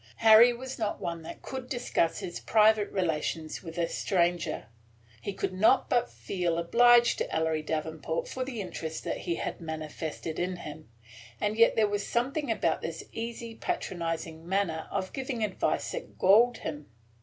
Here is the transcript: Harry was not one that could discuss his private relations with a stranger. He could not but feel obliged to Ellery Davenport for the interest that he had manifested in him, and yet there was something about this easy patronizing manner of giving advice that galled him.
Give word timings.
Harry 0.15 0.51
was 0.51 0.79
not 0.79 0.99
one 0.99 1.21
that 1.21 1.43
could 1.43 1.69
discuss 1.69 2.17
his 2.21 2.39
private 2.39 2.89
relations 2.91 3.61
with 3.61 3.77
a 3.77 3.87
stranger. 3.87 4.65
He 5.21 5.31
could 5.31 5.53
not 5.53 5.91
but 5.91 6.09
feel 6.09 6.57
obliged 6.57 7.19
to 7.19 7.31
Ellery 7.31 7.61
Davenport 7.61 8.27
for 8.27 8.43
the 8.43 8.61
interest 8.61 9.03
that 9.03 9.17
he 9.19 9.35
had 9.35 9.61
manifested 9.61 10.39
in 10.39 10.55
him, 10.55 10.89
and 11.39 11.55
yet 11.55 11.75
there 11.75 11.85
was 11.87 12.03
something 12.03 12.49
about 12.49 12.81
this 12.81 13.03
easy 13.11 13.53
patronizing 13.53 14.49
manner 14.49 14.87
of 14.89 15.13
giving 15.13 15.43
advice 15.43 15.91
that 15.91 16.17
galled 16.17 16.57
him. 16.57 16.87